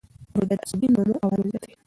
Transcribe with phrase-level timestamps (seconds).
[0.35, 1.75] روژه د عصبي نمو عوامل زیاتوي.